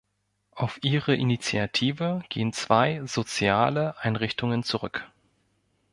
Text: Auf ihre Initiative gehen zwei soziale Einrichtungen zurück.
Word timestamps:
Auf 0.55 0.79
ihre 0.81 1.13
Initiative 1.15 2.23
gehen 2.29 2.53
zwei 2.53 3.05
soziale 3.05 3.95
Einrichtungen 3.99 4.63
zurück. 4.63 5.07